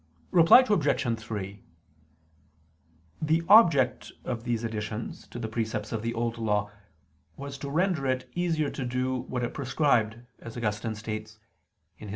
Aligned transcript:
Reply 0.31 0.65
Obj. 0.67 1.19
3: 1.23 1.61
The 3.21 3.43
object 3.47 4.11
of 4.23 4.45
these 4.45 4.63
additions 4.63 5.27
to 5.27 5.37
the 5.37 5.47
precepts 5.47 5.91
of 5.91 6.01
the 6.01 6.15
Old 6.15 6.39
Law 6.39 6.71
was 7.37 7.55
to 7.59 7.69
render 7.69 8.07
it 8.07 8.27
easier 8.33 8.71
to 8.71 8.83
do 8.83 9.13
what 9.19 9.43
it 9.43 9.53
prescribed, 9.53 10.17
as 10.39 10.57
Augustine 10.57 10.95
states 10.95 11.37
[*De 11.99 12.05
Serm. 12.07 12.09